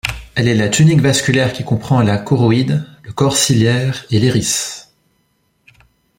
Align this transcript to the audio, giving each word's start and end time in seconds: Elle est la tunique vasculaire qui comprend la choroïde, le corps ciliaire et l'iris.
Elle 0.33 0.47
est 0.47 0.55
la 0.55 0.67
tunique 0.67 0.99
vasculaire 1.01 1.53
qui 1.53 1.63
comprend 1.63 2.01
la 2.01 2.17
choroïde, 2.17 2.87
le 3.03 3.11
corps 3.13 3.37
ciliaire 3.37 4.03
et 4.09 4.19
l'iris. 4.19 4.89